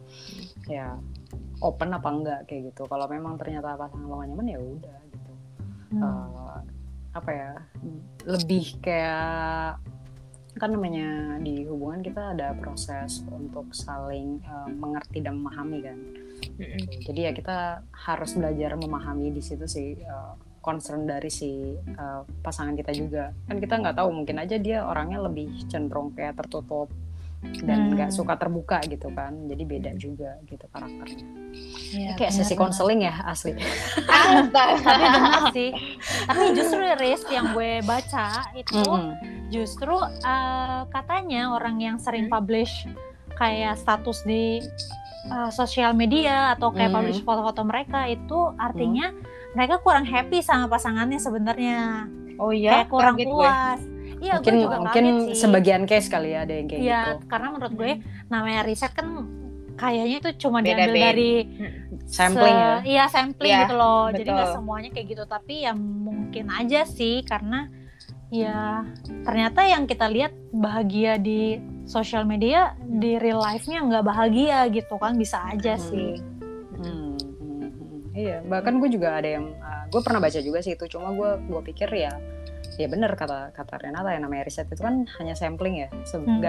Ya 0.65 0.97
open 1.61 1.93
apa 1.93 2.09
enggak 2.09 2.39
kayak 2.49 2.73
gitu. 2.73 2.89
Kalau 2.89 3.05
memang 3.05 3.37
ternyata 3.37 3.77
pasangan 3.77 4.09
lo 4.09 4.17
nyaman 4.25 4.47
ya 4.49 4.59
udah 4.59 4.99
gitu. 5.13 5.31
Hmm. 5.91 6.01
uh, 6.01 6.59
apa 7.11 7.31
ya 7.35 7.51
lebih 8.23 8.79
kayak 8.79 9.75
kan 10.59 10.69
namanya 10.71 11.39
di 11.39 11.63
hubungan 11.63 12.03
kita 12.03 12.35
ada 12.35 12.51
proses 12.57 13.23
untuk 13.31 13.71
saling 13.71 14.43
uh, 14.43 14.67
mengerti 14.67 15.23
dan 15.23 15.39
memahami 15.39 15.79
kan. 15.83 15.99
Mm-hmm. 16.41 17.05
jadi 17.05 17.19
ya 17.29 17.31
kita 17.37 17.57
harus 17.93 18.33
belajar 18.33 18.73
memahami 18.73 19.29
di 19.29 19.45
situ 19.45 19.69
sih 19.69 19.93
uh, 20.01 20.33
concern 20.61 21.05
dari 21.09 21.29
si 21.29 21.77
uh, 21.97 22.21
pasangan 22.41 22.77
kita 22.77 22.93
juga. 22.93 23.33
Kan 23.49 23.57
kita 23.57 23.81
nggak 23.81 23.97
tahu 23.97 24.09
mungkin 24.13 24.37
aja 24.41 24.57
dia 24.61 24.85
orangnya 24.85 25.25
lebih 25.25 25.49
cenderung 25.69 26.13
kayak 26.13 26.37
tertutup 26.37 26.89
dan 27.41 27.89
nggak 27.97 28.13
hmm. 28.13 28.17
suka 28.21 28.37
terbuka 28.37 28.77
gitu 28.85 29.09
kan. 29.13 29.33
Jadi 29.49 29.63
beda 29.65 29.91
juga 29.97 30.37
gitu 30.45 30.65
karakternya. 30.69 31.25
Ya, 31.91 32.13
kayak 32.15 32.31
sesi 32.31 32.53
konseling 32.53 33.01
ya 33.09 33.25
asli. 33.25 33.57
Tapi 34.53 34.73
benar 34.85 35.49
sih. 35.49 35.73
Tapi 36.29 36.53
justru 36.53 36.81
Riz 37.01 37.25
yang 37.33 37.57
gue 37.57 37.81
baca 37.81 38.53
itu 38.53 38.77
hmm. 38.77 39.40
Justru 39.51 39.93
uh, 39.99 40.81
katanya 40.89 41.51
orang 41.53 41.77
yang 41.77 41.97
sering 41.99 42.31
publish 42.31 42.87
kayak 43.35 43.75
status 43.75 44.23
di 44.23 44.63
uh, 45.29 45.51
sosial 45.51 45.91
media 45.91 46.55
atau 46.55 46.71
kayak 46.71 46.89
hmm. 46.89 46.97
publish 46.97 47.19
foto-foto 47.21 47.61
mereka 47.67 48.07
itu 48.07 48.55
artinya 48.55 49.11
hmm. 49.11 49.53
mereka 49.53 49.83
kurang 49.83 50.07
happy 50.07 50.39
sama 50.39 50.71
pasangannya 50.71 51.19
sebenarnya 51.19 52.07
oh 52.39 52.55
iya 52.55 52.81
kayak 52.81 52.89
kurang 52.89 53.15
puas 53.19 53.81
gue 53.83 53.91
Iya, 54.21 54.37
mungkin 54.37 54.53
gue 54.53 54.63
juga 54.69 54.77
mungkin 54.77 55.05
sih. 55.33 55.37
sebagian 55.41 55.83
case 55.89 56.05
kali 56.05 56.37
ya 56.37 56.45
ada 56.45 56.53
yang 56.53 56.69
kayak 56.69 56.81
ya, 56.85 57.01
gitu. 57.09 57.25
karena 57.25 57.47
menurut 57.57 57.73
gue 57.73 57.91
namanya 58.29 58.61
riset 58.69 58.93
kan 58.93 59.25
kayaknya 59.73 60.17
itu 60.21 60.29
cuma 60.45 60.61
Beda 60.61 60.77
diambil 60.77 60.93
dari 60.93 61.31
sampling 62.05 62.53
ya. 62.53 62.73
Iya, 62.85 63.03
sampling 63.09 63.49
ya, 63.49 63.61
gitu 63.65 63.75
loh. 63.81 64.13
Betul. 64.13 64.17
Jadi 64.21 64.29
nggak 64.29 64.51
semuanya 64.53 64.89
kayak 64.93 65.07
gitu, 65.09 65.23
tapi 65.25 65.53
ya 65.65 65.73
mungkin 65.73 66.45
aja 66.53 66.85
sih 66.85 67.25
karena 67.25 67.65
ya 68.31 68.87
ternyata 69.21 69.61
yang 69.61 69.83
kita 69.83 70.07
lihat 70.07 70.31
bahagia 70.49 71.15
di 71.15 71.59
sosial 71.83 72.23
media 72.23 72.71
di 72.79 73.15
real 73.15 73.37
life-nya 73.37 73.83
nggak 73.83 74.05
bahagia 74.05 74.65
gitu 74.67 74.95
kan 74.95 75.15
bisa 75.15 75.43
aja 75.45 75.75
Hmm. 75.75 75.85
sih 75.85 76.11
Hmm, 76.73 77.13
hmm, 77.13 77.67
hmm. 77.69 77.99
Iya, 78.11 78.37
bahkan 78.43 78.75
gue 78.77 78.89
juga 78.89 79.15
ada 79.15 79.29
yang 79.29 79.53
uh, 79.53 79.85
gue 79.87 80.01
pernah 80.01 80.17
baca 80.17 80.39
juga 80.39 80.59
sih 80.59 80.73
itu, 80.73 80.87
cuma 80.87 81.11
gue 81.11 81.29
gue 81.45 81.61
pikir 81.65 81.91
ya 81.91 82.11
ya 82.73 82.87
benar 82.87 83.13
kata 83.13 83.51
kata 83.51 83.77
Renata 83.77 84.09
yang 84.09 84.23
namanya 84.23 84.43
riset 84.43 84.65
itu 84.65 84.79
kan 84.79 85.03
hanya 85.15 85.31
sampling 85.31 85.75
ya, 85.77 85.89
Se- 86.03 86.17
Hmm. 86.17 86.41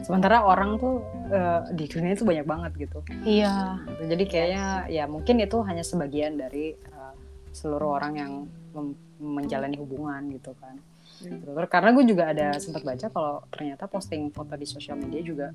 sementara 0.00 0.40
orang 0.40 0.78
tuh 0.78 1.02
uh, 1.28 1.66
di 1.70 1.84
dunia 1.84 2.14
itu 2.14 2.22
banyak 2.22 2.46
banget 2.46 2.72
gitu. 2.78 2.98
iya 3.22 3.76
Jadi 4.00 4.24
kayaknya 4.24 4.64
ya 4.88 5.04
mungkin 5.04 5.36
itu 5.38 5.60
hanya 5.60 5.82
sebagian 5.82 6.34
dari 6.34 6.72
uh, 6.88 7.12
seluruh 7.50 7.98
orang 7.98 8.14
yang 8.14 8.32
menjalani 9.18 9.76
hubungan 9.76 10.30
gitu 10.30 10.56
kan. 10.56 10.78
Hmm. 11.22 11.38
Gitu. 11.38 11.50
Karena 11.66 11.88
gue 11.90 12.04
juga 12.04 12.24
ada 12.28 12.46
sempat 12.56 12.82
baca 12.82 13.06
kalau 13.06 13.34
ternyata 13.48 13.84
posting 13.86 14.28
foto 14.28 14.54
di 14.54 14.66
sosial 14.66 14.96
media 14.96 15.20
juga 15.20 15.46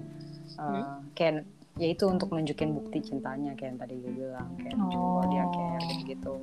uh, 0.56 1.04
kayak 1.12 1.44
ya 1.78 1.88
itu 1.88 2.04
untuk 2.06 2.32
nunjukin 2.32 2.74
bukti 2.74 3.04
cintanya 3.04 3.54
kayak 3.54 3.70
yang 3.70 3.80
tadi 3.80 3.94
gue 3.96 4.12
bilang 4.12 4.50
kayak 4.58 4.74
nunjukin 4.74 4.98
bahwa 5.00 5.24
dia 5.28 5.44
Oh. 5.44 5.52
care 5.54 6.02
gitu. 6.04 6.34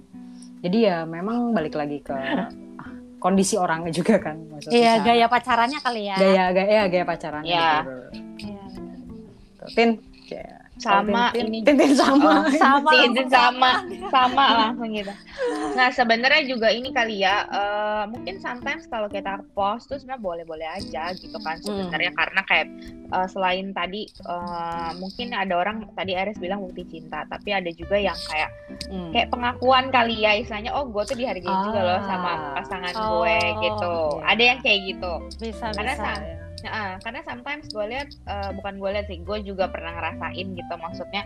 Jadi 0.60 0.78
ya 0.80 0.96
memang 1.04 1.50
balik 1.50 1.74
lagi 1.74 1.98
ke 1.98 2.14
kondisi 3.18 3.56
orangnya 3.56 3.90
juga 3.90 4.20
kan. 4.20 4.36
Maksudnya 4.48 4.76
iya 4.76 4.92
gaya 5.00 5.26
pacarannya 5.26 5.80
kali 5.80 6.02
ya 6.06 6.16
gaya 6.16 6.44
gaya 6.52 6.70
ya, 6.70 6.84
gaya 6.86 7.04
pacarannya. 7.04 7.50
Ya. 7.50 7.72
gitu. 7.80 7.96
Iya, 8.44 8.62
benar. 8.70 8.96
Tuh, 9.58 9.68
Tin, 9.72 9.90
kayak- 10.24 10.63
Sama 10.76 11.30
ini 11.32 11.62
Tin, 11.62 11.76
Tin, 11.76 11.92
sama. 11.92 12.42
Oh, 12.42 12.50
sama 12.56 12.90
Tin, 12.90 13.10
langsung 13.10 13.14
Tin, 13.14 13.28
sama 13.30 13.70
sama 14.10 14.44
langsung 14.58 14.90
gitu. 14.90 15.12
Nah 15.72 15.88
sebenarnya 15.88 16.42
juga 16.44 16.68
ini 16.68 16.90
kali 16.90 17.20
ya, 17.20 17.44
eh, 17.44 18.04
mungkin 18.06 18.36
sometimes 18.36 18.86
kalau 18.86 19.06
kita 19.06 19.38
post 19.52 19.86
tuh 19.86 19.96
sebenarnya 19.96 20.20
boleh-boleh 20.20 20.68
aja 20.68 21.14
gitu 21.14 21.38
kan 21.38 21.58
sebenarnya 21.58 22.10
karena 22.12 22.42
kayak 22.42 22.66
eh, 23.06 23.28
selain 23.28 23.70
tadi 23.70 24.06
eh, 24.08 24.90
mungkin 24.94 25.30
ada 25.32 25.54
orang 25.54 25.86
tadi 25.92 26.12
Aris 26.12 26.36
bilang 26.36 26.60
bukti 26.60 26.82
cinta, 26.84 27.22
tapi 27.24 27.50
ada 27.50 27.70
juga 27.70 27.94
yang 27.96 28.18
kayak 28.24 28.50
Hmm. 28.84 29.10
kayak 29.10 29.28
pengakuan 29.28 29.88
kali 29.88 30.18
ya 30.18 30.34
istilahnya 30.34 30.70
oh 30.70 30.84
gue 30.84 31.02
tuh 31.04 31.14
dihargain 31.14 31.58
juga 31.64 31.80
loh 31.80 32.00
sama 32.02 32.30
Ah. 32.30 32.52
pasangan 32.56 32.94
Oh, 32.96 33.22
gue 33.22 33.38
gitu. 33.60 33.94
iya. 34.18 34.24
Ada 34.26 34.42
yang 34.44 34.58
kayak 34.60 34.80
gitu. 34.86 35.12
bisa 35.38 35.66
Karena 35.70 35.92
bisa 35.92 36.02
sama. 36.02 36.43
Nah, 36.64 36.96
karena 37.04 37.20
sometimes 37.28 37.68
gue 37.68 37.84
lihat 37.92 38.08
eh, 38.24 38.50
bukan 38.56 38.80
gue 38.80 38.90
lihat 38.96 39.06
sih, 39.12 39.20
gue 39.20 39.38
juga 39.44 39.68
pernah 39.68 39.92
ngerasain 39.94 40.46
gitu 40.56 40.74
maksudnya. 40.80 41.22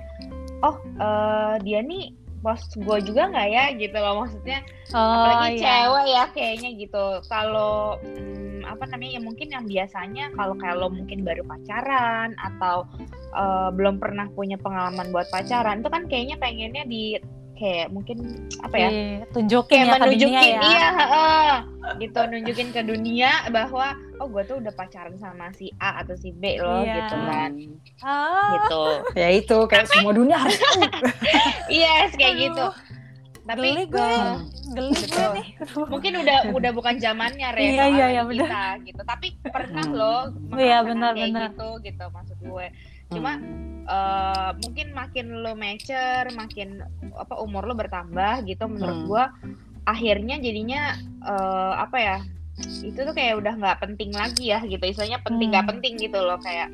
Oh, 0.67 0.77
eh, 0.99 1.55
dia 1.63 1.81
nih 1.81 2.11
post 2.39 2.79
gue 2.79 2.99
juga 3.03 3.31
nggak 3.31 3.49
ya 3.51 3.65
gitu 3.75 3.99
loh 3.99 4.23
maksudnya. 4.23 4.59
oh 4.95 5.03
Apalagi 5.15 5.47
iya 5.59 5.63
cewek 5.63 6.07
ya 6.11 6.25
kayaknya 6.35 6.71
gitu. 6.79 7.05
Kalau 7.27 7.99
hmm, 8.03 8.63
apa 8.67 8.85
namanya 8.91 9.19
ya 9.19 9.23
mungkin 9.23 9.49
yang 9.51 9.65
biasanya 9.67 10.25
kalau 10.35 10.55
kalau 10.59 10.87
mungkin 10.91 11.23
baru 11.23 11.43
pacaran 11.47 12.35
atau 12.39 12.87
eh, 13.35 13.69
belum 13.75 14.03
pernah 14.03 14.27
punya 14.35 14.59
pengalaman 14.59 15.11
buat 15.15 15.31
pacaran 15.31 15.83
itu 15.83 15.89
kan 15.91 16.03
kayaknya 16.11 16.37
pengennya 16.39 16.85
di 16.87 17.19
kayak 17.59 17.91
mungkin 17.91 18.47
apa 18.63 18.77
ya? 18.79 18.91
tunjukin 19.35 19.83
kayak 19.83 19.87
ya 19.91 19.93
menunjukin 19.99 20.53
ya 20.55 20.63
iya 20.63 20.87
heeh. 20.95 21.53
Gitu 21.97 22.21
nunjukin 22.23 22.69
ke 22.69 22.83
dunia 22.83 23.31
bahwa 23.49 23.93
oh 24.17 24.27
gue 24.27 24.43
tuh 24.45 24.57
udah 24.59 24.71
pacaran 24.71 25.17
sama 25.17 25.49
si 25.51 25.73
A 25.77 25.99
atau 25.99 26.13
si 26.13 26.31
B 26.31 26.57
loh 26.57 26.81
Iya. 26.81 26.95
gitu 26.99 27.17
kan 27.23 27.51
Ah, 27.99 28.51
gitu 28.55 28.83
ya 29.15 29.29
itu 29.31 29.57
kayak 29.65 29.87
semua 29.87 30.13
dunia 30.13 30.37
harus 30.37 30.57
tahu. 30.57 30.83
yes 31.73 32.13
kayak 32.13 32.35
Aduh, 32.35 32.45
gitu 32.45 32.67
tapi 33.45 33.65
geli 33.65 33.85
gue. 33.87 33.97
eh, 33.97 34.37
geli 34.71 34.93
gue 34.93 35.07
Betul. 35.09 35.31
nih 35.35 35.49
mungkin 35.87 36.13
udah 36.19 36.39
udah 36.53 36.71
bukan 36.71 36.95
zamannya 36.99 37.49
Re 37.51 37.63
Iya, 37.67 37.85
iya, 37.89 38.07
iya, 38.11 38.23
kita 38.23 38.63
gitu 38.85 39.03
tapi 39.03 39.27
pernah 39.43 39.83
Hmm. 39.83 39.97
loh 39.97 40.23
Iya, 40.53 40.85
benar, 40.85 41.13
kayak 41.13 41.25
benar. 41.27 41.49
gitu 41.49 41.69
gitu 41.83 42.05
maksud 42.07 42.39
gue 42.39 42.67
cuma 43.09 43.33
Hmm. 43.35 43.89
eh, 43.89 44.51
mungkin 44.61 44.87
makin 44.93 45.27
lo 45.41 45.53
mature 45.55 46.29
makin 46.31 46.85
apa 47.15 47.35
umur 47.39 47.65
lo 47.65 47.73
bertambah 47.73 48.45
gitu 48.45 48.69
menurut 48.69 48.95
Hmm. 48.95 49.09
gua 49.09 49.25
akhirnya 49.89 50.37
jadinya 50.37 50.93
eh, 51.19 51.75
apa 51.75 51.97
ya 51.97 52.17
itu 52.83 52.99
tuh 52.99 53.15
kayak 53.15 53.39
udah 53.39 53.55
nggak 53.55 53.79
penting 53.81 54.11
lagi 54.13 54.51
ya 54.51 54.61
gitu 54.61 54.83
istilahnya 54.83 55.23
penting 55.23 55.49
nggak 55.51 55.65
Hmm. 55.65 55.73
penting 55.73 55.95
gitu 55.97 56.19
loh 56.19 56.37
kayak 56.39 56.69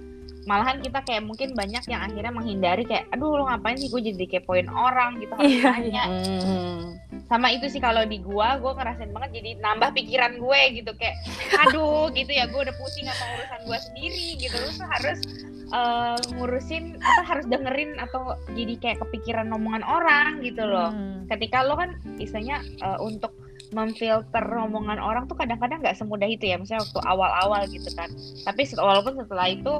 malahan 0.44 0.76
kita 0.76 1.00
kayak 1.00 1.24
mungkin 1.24 1.52
banyak 1.52 1.84
yang 1.84 2.00
akhirnya 2.00 2.28
menghindari 2.28 2.84
kayak 2.84 3.08
aduh 3.08 3.32
lo 3.34 3.44
ngapain 3.44 3.76
sih 3.76 3.88
gue 3.88 4.00
jadi 4.02 4.24
kepoin 4.30 4.68
orang 4.68 5.16
gitu 5.18 5.32
harus 5.32 5.48
Iya, 5.50 5.70
nanya 5.70 6.04
Hmm. 6.04 6.80
sama 7.24 7.48
itu 7.48 7.64
sih 7.66 7.80
kalau 7.80 8.04
di 8.04 8.20
gua 8.20 8.60
gua 8.60 8.72
ngerasain 8.74 9.08
banget 9.08 9.40
jadi 9.40 9.50
nambah 9.58 9.92
pikiran 9.92 10.36
gue 10.36 10.60
gitu 10.74 10.92
kayak 10.94 11.16
aduh 11.62 12.12
gitu 12.12 12.28
ya 12.28 12.44
gue 12.44 12.60
udah 12.60 12.76
pusing 12.76 13.04
sama 13.04 13.24
urusan 13.34 13.60
gua 13.62 13.78
sendiri 13.78 14.28
gitu 14.36 14.52
tuh 14.52 14.84
harus 14.86 15.18
eh, 15.66 16.16
ngurusin 16.32 16.98
apa 16.98 17.22
harus 17.24 17.46
dengerin 17.46 17.96
atau 17.96 18.36
jadi 18.52 18.74
kayak 18.76 18.98
kepikiran 19.00 19.48
omongan 19.48 19.80
orang 19.80 20.40
gitu 20.40 20.62
loh 20.62 20.90
Hmm. 20.90 21.24
ketika 21.26 21.64
lo 21.64 21.74
kan 21.74 21.94
istilahnya 22.16 22.60
eh, 22.60 22.98
untuk 23.00 23.32
memfilter 23.72 24.44
omongan 24.44 25.00
orang 25.00 25.24
tuh 25.24 25.34
kadang-kadang 25.34 25.82
nggak 25.82 25.96
semudah 25.96 26.28
itu 26.28 26.46
ya 26.46 26.60
misalnya 26.60 26.84
waktu 26.84 27.00
awal-awal 27.02 27.62
gitu 27.66 27.90
kan 27.96 28.06
tapi 28.44 28.68
walaupun 28.70 29.18
setelah 29.18 29.48
itu 29.48 29.72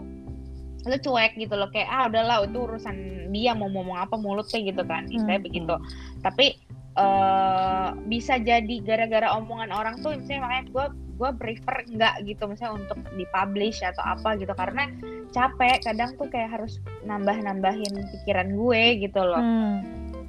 lo 0.84 0.96
cuek 1.00 1.32
gitu 1.36 1.54
loh 1.56 1.68
kayak 1.70 1.88
ah 1.88 2.08
udahlah 2.08 2.44
itu 2.44 2.58
urusan 2.60 2.96
dia 3.32 3.56
mau 3.56 3.72
ngomong 3.72 3.96
apa 3.96 4.20
mulutnya 4.20 4.60
gitu 4.60 4.82
kan 4.84 5.08
istilahnya 5.08 5.40
Hmm. 5.40 5.48
begitu 5.48 5.74
tapi 6.20 6.58
eh 6.94 7.88
bisa 8.06 8.38
jadi 8.38 8.76
gara-gara 8.86 9.34
omongan 9.34 9.74
orang 9.74 9.98
tuh 9.98 10.14
misalnya 10.14 10.46
makanya 10.46 10.64
gue 10.70 10.86
gue 11.14 11.30
prefer 11.38 11.76
enggak 11.86 12.14
gitu 12.26 12.42
misalnya 12.50 12.82
untuk 12.86 12.98
dipublish 13.14 13.82
atau 13.82 14.02
apa 14.02 14.34
gitu. 14.38 14.50
Karena 14.54 14.90
capek 15.30 15.82
kadang 15.82 16.10
tuh 16.14 16.26
kayak 16.30 16.54
harus 16.58 16.78
nambah-nambahin 17.06 17.94
pikiran 18.14 18.54
gue 18.54 18.82
gitu 19.02 19.20
loh. 19.22 19.42
Hmm. 19.42 19.78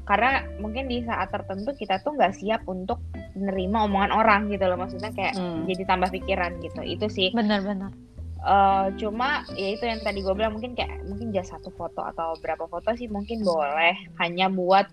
karena 0.06 0.46
mungkin 0.62 0.86
di 0.86 1.02
saat 1.02 1.34
tertentu 1.34 1.74
kita 1.74 1.98
tuh 2.06 2.14
nggak 2.14 2.38
siap 2.38 2.62
untuk 2.70 3.02
menerima 3.34 3.90
omongan 3.90 4.14
orang 4.14 4.42
gitu 4.54 4.70
loh. 4.70 4.78
Maksudnya 4.78 5.10
kayak 5.10 5.34
Hmm. 5.34 5.66
jadi 5.66 5.82
tambah 5.90 6.14
pikiran 6.14 6.62
gitu. 6.62 6.86
Itu 6.86 7.10
sih. 7.10 7.34
Benar-benar 7.34 8.05
Eh, 8.46 8.88
cuma 9.02 9.42
ya 9.58 9.74
itu 9.74 9.82
yang 9.90 10.06
tadi 10.06 10.22
gue 10.22 10.34
bilang 10.38 10.54
mungkin 10.54 10.78
kayak 10.78 11.02
mungkin 11.10 11.34
just 11.34 11.50
satu 11.50 11.74
foto 11.74 12.06
atau 12.06 12.38
berapa 12.46 12.70
foto 12.70 12.94
sih 12.94 13.10
mungkin 13.10 13.42
boleh 13.42 13.98
hanya 14.22 14.54
buat 14.54 14.86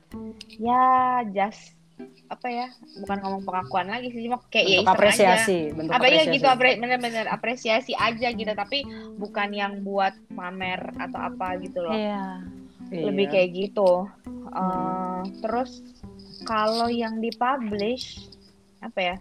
ya 0.56 1.20
just 1.36 1.76
apa 2.32 2.48
ya 2.48 2.66
bukan 3.04 3.20
ngomong 3.20 3.44
pengakuan 3.44 3.92
lagi 3.92 4.08
sih 4.08 4.24
cuma 4.24 4.40
kayak 4.48 4.64
ya 4.64 4.78
bentuk 4.80 4.88
iseng 4.88 4.96
apresiasi 4.96 5.58
aja. 5.68 5.76
bentuk 5.76 5.92
apa 5.92 6.00
ya 6.00 6.00
apresiasi. 6.08 6.32
gitu 6.32 6.46
apre 6.48 6.70
bener-bener 6.80 7.26
apresiasi 7.28 7.92
aja 7.92 8.28
gitu 8.32 8.52
tapi 8.56 8.78
bukan 9.20 9.48
yang 9.52 9.72
buat 9.84 10.16
pamer 10.32 10.80
atau 10.96 11.20
apa 11.20 11.60
gitu 11.60 11.84
loh 11.84 11.92
iya 11.92 12.40
Iya. 12.88 13.04
lebih 13.08 13.26
kayak 13.32 13.50
gitu 13.52 14.08
Eh, 14.52 15.20
terus 15.40 15.80
kalau 16.44 16.92
yang 16.92 17.20
dipublish 17.20 18.28
apa 18.84 19.00
ya 19.00 19.16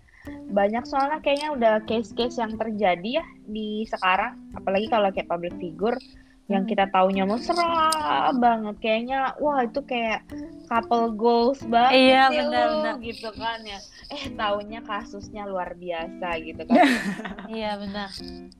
banyak 0.48 0.84
soalnya 0.84 1.18
kayaknya 1.20 1.50
udah 1.51 1.74
case-case 1.84 2.38
yang 2.38 2.54
terjadi 2.54 3.20
ya 3.20 3.25
di 3.44 3.88
sekarang 3.88 4.38
apalagi 4.54 4.86
kalau 4.86 5.10
kayak 5.10 5.25
public 5.25 5.56
figure 5.58 5.98
yang 6.46 6.68
Hmm. 6.68 6.68
kita 6.68 6.86
taunya 6.92 7.24
mesra 7.24 7.96
banget 8.36 8.75
kayaknya 8.80 9.32
wah 9.40 9.63
itu 9.63 9.80
kayak 9.82 10.20
couple 10.68 11.08
goals 11.12 11.63
banget 11.63 11.96
Iya, 11.96 12.24
sih 12.28 12.36
lu, 12.36 12.44
benar-benar. 12.44 12.96
gitu 13.00 13.30
kan 13.32 13.60
ya 13.63 13.80
eh 14.12 14.24
taunya 14.30 14.80
kasusnya 14.82 15.48
luar 15.48 15.72
biasa 15.74 16.28
gitu 16.44 16.62
kan 16.62 16.75
iya 17.56 17.80
benar 17.80 18.12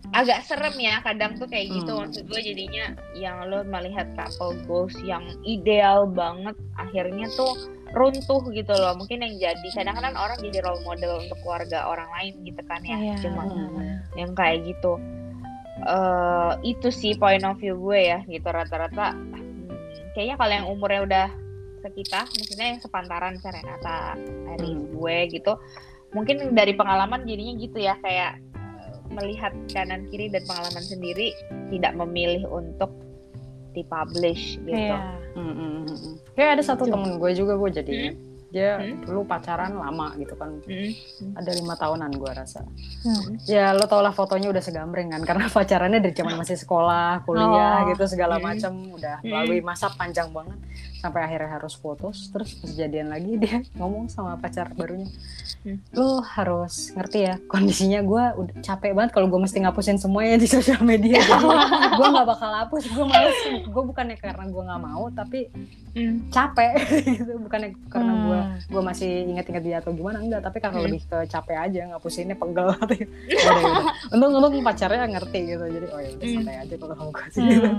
agak 0.10 0.40
serem 0.42 0.72
ya 0.74 1.04
kadang 1.04 1.36
tuh 1.36 1.46
kayak 1.46 1.68
gitu 1.70 1.92
Hmm. 1.92 2.08
maksud 2.08 2.24
gue 2.26 2.42
jadinya 2.42 2.86
yang 3.12 3.44
lo 3.46 3.60
melihat 3.62 4.08
couple 4.16 4.56
goals 4.64 4.96
yang 5.04 5.28
ideal 5.44 6.08
banget 6.08 6.56
akhirnya 6.80 7.28
tuh 7.30 7.60
runtuh 7.92 8.42
gitu 8.52 8.74
loh. 8.74 8.94
Mungkin 8.96 9.20
yang 9.24 9.34
jadi 9.38 9.68
kadang-kadang 9.76 10.16
orang 10.16 10.38
jadi 10.40 10.58
role 10.64 10.84
model 10.88 11.22
untuk 11.28 11.38
keluarga 11.44 11.88
orang 11.88 12.10
lain 12.20 12.34
gitu 12.48 12.62
kan 12.66 12.82
ya. 12.84 12.98
Iya. 12.98 13.16
Cuma 13.24 13.42
benar-benar. 13.48 13.98
yang 14.16 14.32
kayak 14.36 14.58
gitu. 14.68 14.94
Eh 15.82 16.52
itu 16.76 16.88
sih 16.94 17.14
point 17.18 17.44
of 17.44 17.60
view 17.60 17.76
gue 17.78 18.00
ya 18.00 18.20
gitu. 18.28 18.48
Rata-rata 18.48 19.16
hmm, 19.16 19.72
kayaknya 20.16 20.36
kalau 20.40 20.54
yang 20.54 20.68
umurnya 20.72 21.02
udah 21.04 21.28
sekitar 21.82 22.30
maksudnya 22.30 22.78
yang 22.78 22.82
sepantaran 22.82 23.34
misalnya 23.36 23.66
Renata 23.66 24.14
Aris 24.54 24.70
Hmm. 24.70 24.86
gue 24.94 25.18
gitu 25.34 25.54
mungkin 26.14 26.54
dari 26.54 26.78
pengalaman 26.78 27.26
jadinya 27.26 27.54
gitu 27.58 27.78
ya. 27.82 27.98
Kayak 28.00 28.40
eh, 28.56 28.92
melihat 29.12 29.54
kanan 29.74 30.08
kiri 30.08 30.30
dan 30.32 30.46
pengalaman 30.48 30.84
sendiri 30.86 31.34
tidak 31.74 31.94
memilih 31.98 32.46
untuk 32.48 32.92
dipublish 33.74 34.60
gitu 34.60 34.72
iya 34.72 35.18
Hmm, 35.32 35.56
hmm. 35.56 36.20
Kayak 36.34 36.52
ada 36.54 36.64
satu 36.66 36.84
Cuma- 36.84 37.00
temen 37.00 37.16
gue 37.16 37.32
juga 37.34 37.56
gue 37.56 37.70
jadi 37.74 37.96
Hmm? 38.06 38.18
dia 38.52 38.76
Hmm. 38.76 39.00
dulu 39.02 39.24
pacaran 39.24 39.72
lama 39.72 40.12
gitu 40.14 40.36
kan 40.36 40.52
Hmm. 40.60 40.92
ada 41.34 41.52
lima 41.52 41.72
tahunan 41.74 42.12
gue 42.12 42.32
rasa 42.34 42.68
Hmm. 43.00 43.40
ya 43.46 43.72
lo 43.72 43.86
tau 43.86 44.00
lah 44.00 44.12
fotonya 44.12 44.48
udah 44.48 44.60
segambreng 44.60 45.08
kan 45.10 45.24
karena 45.24 45.48
pacarannya 45.56 46.00
dari 46.00 46.12
zaman 46.12 46.36
masih 46.36 46.58
sekolah 46.58 47.24
kuliah 47.24 47.48
Oh. 47.82 47.88
gitu 47.88 48.04
segala 48.10 48.36
Hmm. 48.36 48.46
macam 48.46 48.74
udah 48.92 49.18
Hmm. 49.18 49.32
melalui 49.32 49.62
masa 49.62 49.88
panjang 49.90 50.28
banget 50.30 50.60
sampai 51.02 51.22
akhirnya 51.24 51.50
harus 51.52 51.74
putus 51.74 52.30
terus 52.30 52.54
pas 52.54 52.70
jadian 52.70 53.10
lagi 53.10 53.36
dia 53.36 53.58
ngomong 53.78 54.06
sama 54.06 54.38
pacar 54.38 54.70
barunya 54.72 55.10
Hmm. 55.62 55.78
lo 55.94 56.26
harus 56.26 56.90
ngerti 56.92 57.20
ya 57.22 57.36
kondisinya 57.46 58.02
gue 58.02 58.24
udah 58.34 58.56
capek 58.62 58.98
banget 58.98 59.12
kalau 59.14 59.30
gue 59.30 59.38
mesti 59.38 59.62
ngapusin 59.62 60.02
semuanya 60.02 60.34
di 60.36 60.48
sosial 60.48 60.82
media 60.82 61.22
jadi 61.30 61.38
gue 61.92 62.08
nggak 62.08 62.26
bakal 62.26 62.50
hapus 62.56 62.84
gue 62.88 63.06
males 63.06 63.38
gue 63.62 63.84
bukannya 63.84 64.18
karena 64.18 64.42
gue 64.44 64.64
nggak 64.64 64.82
mau 64.82 65.10
tapi 65.12 65.54
Hmm. 65.92 66.24
capek 66.32 66.72
gitu 67.20 67.36
bukannya 67.38 67.76
karena 67.90 68.14
gue 68.16 68.40
Hmm. 68.42 68.58
gue 68.64 68.82
masih 68.82 69.12
inget-inget 69.28 69.62
dia 69.62 69.78
atau 69.78 69.92
gimana 69.92 70.18
enggak 70.18 70.42
tapi 70.42 70.58
karena 70.58 70.80
Hmm. 70.80 70.88
lebih 70.88 71.02
ke 71.04 71.18
capek 71.28 71.58
aja 71.60 71.82
ngapusinnya 71.92 72.34
pegel 72.34 72.72
gitu. 72.88 73.06
Ya 73.28 73.52
untung 74.10 74.32
untung 74.34 74.64
pacarnya 74.64 75.04
ngerti 75.06 75.40
gitu 75.48 75.66
jadi 75.68 75.88
oh 75.90 76.00
ya 76.00 76.10
udah 76.12 76.26
Hmm. 76.26 76.36
santai 76.40 76.56
aja 76.58 76.74
kalau 76.76 76.96
kamu 76.96 77.12
kasih 77.14 77.42
gitu. 77.44 77.70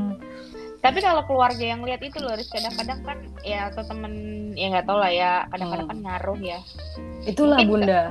Tapi 0.83 0.99
kalau 0.99 1.23
keluarga 1.23 1.63
yang 1.63 1.81
lihat 1.81 2.03
itu 2.03 2.19
loh, 2.19 2.35
kadang-kadang 2.35 3.01
kan 3.01 3.19
ya 3.41 3.71
atau 3.71 3.87
temen 3.87 4.13
ya 4.53 4.67
nggak 4.69 4.85
tahu 4.85 4.99
lah 4.99 5.09
ya, 5.09 5.33
kadang-kadang 5.49 5.87
Hmm. 5.87 5.95
kan 5.95 5.99
ngaruh 6.03 6.39
ya. 6.39 6.59
itulah 7.23 7.55
Mungkin 7.57 7.87
bunda 7.87 8.03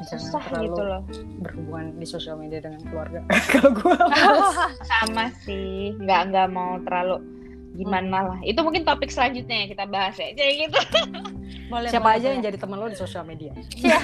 jangan 0.00 0.22
Susah 0.22 0.42
terlalu 0.46 0.64
gitu 0.64 0.82
loh. 0.82 1.02
berhubungan 1.42 1.86
di 1.92 2.06
sosial 2.06 2.38
media 2.38 2.56
dengan 2.58 2.80
keluarga 2.82 3.20
kalau 3.52 3.70
gue 3.74 3.92
Sama 4.94 5.28
sih, 5.42 5.92
nggak 5.98 6.20
nggak 6.30 6.48
mau 6.48 6.78
terlalu 6.80 7.18
gimana 7.72 8.06
Hmm. 8.08 8.28
lah. 8.30 8.38
Itu 8.42 8.62
mungkin 8.62 8.82
topik 8.82 9.10
selanjutnya 9.10 9.56
yang 9.58 9.70
kita 9.70 9.84
bahas 9.84 10.14
ya. 10.14 10.30
Jadi 10.32 10.52
gitu. 10.64 10.78
Boleh, 11.68 11.86
siapa 11.86 12.02
boleh, 12.04 12.16
aja 12.16 12.26
yang 12.28 12.38
boleh. 12.38 12.48
jadi 12.48 12.58
teman 12.58 12.76
lo 12.76 12.86
di 12.86 12.98
sosial 12.98 13.22
media 13.22 13.54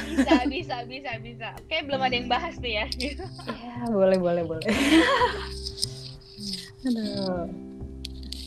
bisa, 0.07 0.39
bisa, 0.47 0.77
bisa, 0.87 1.11
bisa. 1.19 1.49
Kayak 1.67 1.83
belum 1.87 1.99
ada 2.01 2.15
yang 2.15 2.29
bahas 2.29 2.55
tuh 2.55 2.71
ya. 2.71 2.87
ya 2.95 3.15
boleh 3.89 4.15
boleh 4.17 4.43
boleh 4.43 4.67
Aduh. 6.85 7.66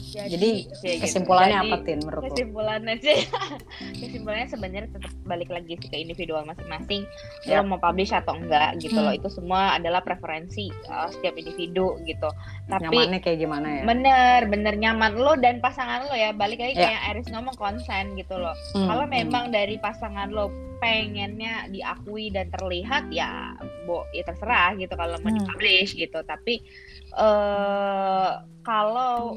Jadi 0.09 0.51
ya 0.81 0.95
gitu. 0.95 1.01
kesimpulannya 1.01 1.57
Jadi, 1.57 1.69
apa 1.69 1.75
tin 1.81 1.99
menurut 1.99 2.23
kesimpulannya 2.25 2.95
sih 2.97 3.17
kesimpulannya 4.01 4.47
sebenarnya 4.47 4.89
tetap 4.91 5.11
balik 5.23 5.49
lagi 5.49 5.73
sih 5.75 5.87
ke 5.87 5.97
individual 5.97 6.43
masing-masing 6.43 7.03
Ya. 7.43 7.59
lo 7.59 7.67
mau 7.67 7.79
publish 7.79 8.09
atau 8.09 8.33
enggak 8.33 8.77
gitu 8.79 8.95
loh 8.95 9.09
Hmm. 9.09 9.17
itu 9.17 9.29
semua 9.29 9.73
adalah 9.73 9.99
preferensi 9.99 10.69
uh, 10.85 11.09
setiap 11.09 11.33
individu 11.33 11.97
gitu 12.03 12.29
tapi 12.67 12.85
nyamannya 12.85 13.19
kayak 13.19 13.39
gimana 13.39 13.67
ya 13.69 13.83
bener 13.83 14.39
bener 14.45 14.73
nyaman 14.75 15.13
lo 15.13 15.33
dan 15.35 15.57
pasangan 15.59 16.05
lo 16.05 16.13
ya 16.13 16.31
balik 16.31 16.59
lagi 16.59 16.75
Ya. 16.75 16.89
kayak 16.89 17.01
Aris 17.09 17.27
ngomong 17.29 17.55
konsen 17.55 18.13
gitu 18.13 18.35
loh 18.35 18.53
Hmm, 18.71 18.85
kalau 18.85 19.05
hmm. 19.05 19.13
memang 19.13 19.45
dari 19.49 19.75
pasangan 19.77 20.29
lo 20.29 20.49
pengennya 20.79 21.67
diakui 21.67 22.31
dan 22.31 22.47
terlihat 22.49 23.11
ya 23.11 23.51
bo 23.83 24.07
ya 24.09 24.23
terserah 24.23 24.75
gitu 24.75 24.93
kalau 24.93 25.19
mau 25.19 25.27
Hmm. 25.27 25.43
dipublish 25.43 25.91
gitu 25.93 26.19
tapi 26.23 26.63
eh 27.15 28.29
kalau 28.61 29.35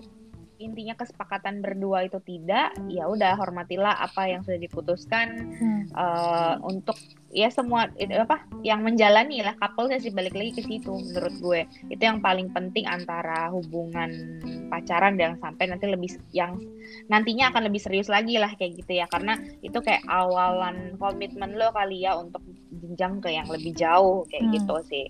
intinya 0.62 0.94
kesepakatan 0.94 1.60
berdua 1.60 2.06
itu 2.06 2.22
tidak 2.22 2.72
ya 2.86 3.10
udah 3.10 3.34
hormatilah 3.34 3.98
apa 3.98 4.30
yang 4.30 4.40
sudah 4.46 4.60
diputuskan 4.62 5.54
Hmm. 5.62 5.84
eh, 5.94 6.54
untuk 6.64 6.96
ya 7.32 7.48
semua 7.48 7.88
itu 7.96 8.12
apa 8.12 8.44
yang 8.60 8.84
menjalani 8.84 9.40
lah 9.40 9.56
couple 9.56 9.88
sih 9.96 10.12
balik 10.12 10.36
lagi 10.36 10.52
ke 10.52 10.62
situ 10.62 10.92
menurut 10.92 11.34
gue 11.40 11.60
itu 11.88 12.02
yang 12.02 12.20
paling 12.20 12.52
penting 12.52 12.84
antara 12.84 13.48
hubungan 13.48 14.40
pacaran 14.68 15.16
dan 15.16 15.40
sampai 15.40 15.72
nanti 15.72 15.88
lebih 15.88 16.12
yang 16.36 16.60
nantinya 17.08 17.48
akan 17.48 17.72
lebih 17.72 17.80
serius 17.80 18.12
lagi 18.12 18.36
lah 18.36 18.52
kayak 18.60 18.84
gitu 18.84 19.00
ya 19.00 19.08
karena 19.08 19.40
itu 19.64 19.80
kayak 19.80 20.04
awalan 20.08 20.96
komitmen 21.00 21.56
lo 21.56 21.72
kali 21.72 22.04
ya 22.04 22.16
untuk 22.20 22.44
jenjang 22.72 23.20
ke 23.20 23.28
yang 23.28 23.44
lebih 23.46 23.72
jauh 23.72 24.24
kayak 24.26 24.42
Hmm. 24.42 24.54
gitu 24.54 24.76
sih 24.86 25.06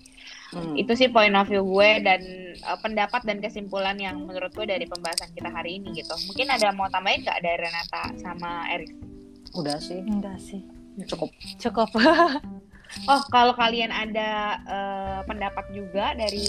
Hmm. 0.50 0.74
itu 0.74 0.92
sih 0.92 1.08
point 1.08 1.32
of 1.32 1.46
view 1.46 1.62
gue 1.62 2.02
dan 2.02 2.20
uh, 2.62 2.76
pendapat 2.76 3.22
dan 3.22 3.38
kesimpulan 3.38 3.96
yang 3.96 4.20
menurut 4.20 4.50
gue 4.50 4.64
dari 4.64 4.84
pembahasan 4.84 5.32
kita 5.32 5.48
hari 5.48 5.78
ini 5.78 5.94
gitu 5.94 6.12
mungkin 6.26 6.46
ada 6.46 6.68
mau 6.70 6.86
tambahin 6.86 7.22
nggak 7.22 7.40
dari 7.40 7.58
Renata 7.58 8.02
sama 8.18 8.68
Erik 8.68 8.92
udah 9.52 9.78
sih 9.78 10.02
Enggak 10.02 10.36
sih. 10.38 10.60
cukup 11.06 11.32
Cukup. 11.56 11.88
oh 13.08 13.22
kalau 13.26 13.52
kalian 13.52 13.88
ada 13.88 14.30
uh, 14.62 15.20
pendapat 15.24 15.64
juga 15.72 16.12
dari 16.12 16.44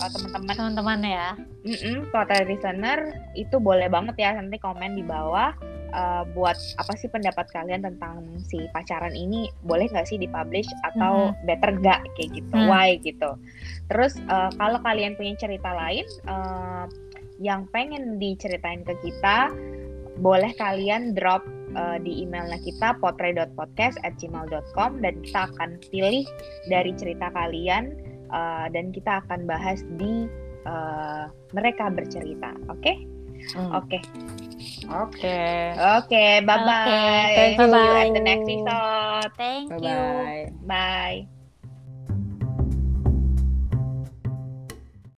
uh, 0.00 0.08
teman-teman 0.08 0.54
Teman-teman 0.56 1.00
ya. 1.02 1.28
mm 1.60 2.08
para 2.08 2.40
listener 2.40 2.98
itu 3.34 3.58
boleh 3.58 3.84
banget 3.86 4.16
ya 4.16 4.32
nanti 4.32 4.56
komen 4.56 4.96
di 4.96 5.04
bawah 5.04 5.52
uh, 5.92 6.24
buat 6.34 6.56
apa 6.78 6.92
sih 6.98 7.08
pendapat 7.10 7.46
kalian 7.52 7.82
tentang 7.84 8.24
si 8.42 8.58
pacaran 8.72 9.12
ini? 9.14 9.50
Boleh 9.66 9.86
nggak 9.90 10.06
sih 10.08 10.18
dipublish 10.18 10.68
atau 10.86 11.34
better 11.44 11.76
nggak? 11.78 12.00
Kayak 12.16 12.30
gitu. 12.42 12.56
Hmm. 12.56 12.68
why 12.70 12.98
gitu. 13.02 13.36
Terus 13.92 14.18
uh, 14.30 14.50
kalau 14.56 14.78
kalian 14.82 15.14
punya 15.14 15.36
cerita 15.36 15.70
lain 15.74 16.06
uh, 16.26 16.86
yang 17.36 17.68
pengen 17.70 18.16
diceritain 18.16 18.80
ke 18.82 18.96
kita 19.04 19.52
boleh 20.24 20.48
kalian 20.56 21.12
drop 21.12 21.44
uh, 21.76 22.00
di 22.00 22.24
emailnya 22.24 22.56
kita 22.64 22.96
potre.podcast@gmail.com 23.04 24.90
dan 25.04 25.14
kita 25.20 25.40
akan 25.52 25.76
pilih 25.92 26.24
dari 26.72 26.96
cerita 26.96 27.28
kalian 27.36 27.92
uh, 28.32 28.72
dan 28.72 28.88
kita 28.96 29.20
akan 29.26 29.44
bahas 29.44 29.84
di 30.00 30.24
uh, 30.64 31.28
mereka 31.52 31.92
bercerita. 31.92 32.56
Oke? 32.72 33.16
Hmm. 33.54 33.70
oke 33.76 34.00
oke. 34.90 35.36
Oke 35.76 36.40
bye 36.46 36.58
bye 36.58 37.30
Oke, 37.32 37.34
thank 37.34 37.58
you. 37.58 37.70
see 37.70 37.84
you 37.84 37.92
at 37.92 38.12
the 38.12 38.20
next 38.20 38.48
episode. 38.48 39.32
Thank 39.36 39.68
bye 39.68 39.78
you. 39.82 40.32
bye 40.48 40.52
bye 40.66 41.28